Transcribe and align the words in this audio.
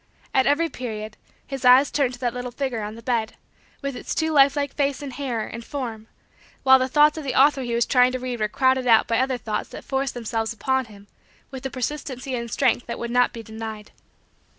At 0.33 0.47
every 0.47 0.67
period, 0.67 1.15
his 1.45 1.63
eyes 1.63 1.91
turned 1.91 2.15
to 2.15 2.19
that 2.21 2.33
little 2.33 2.49
figure 2.49 2.81
on 2.81 2.95
the 2.95 3.03
bed, 3.03 3.35
with 3.83 3.95
its 3.95 4.15
too 4.15 4.31
lifelike 4.31 4.73
face 4.73 5.03
and 5.03 5.13
hair 5.13 5.45
and 5.45 5.63
form 5.63 6.07
while 6.63 6.79
the 6.79 6.87
thoughts 6.87 7.19
of 7.19 7.23
the 7.23 7.39
author 7.39 7.61
he 7.61 7.75
was 7.75 7.85
trying 7.85 8.11
to 8.13 8.17
read 8.19 8.39
were 8.39 8.47
crowded 8.47 8.87
out 8.87 9.05
by 9.05 9.19
other 9.19 9.37
thoughts 9.37 9.69
that 9.69 9.85
forced 9.85 10.15
themselves 10.15 10.53
upon 10.53 10.85
him 10.85 11.05
with 11.51 11.67
a 11.67 11.69
persistency 11.69 12.33
and 12.33 12.49
strength 12.49 12.87
that 12.87 12.97
would 12.97 13.11
not 13.11 13.31
be 13.31 13.43
denied. 13.43 13.91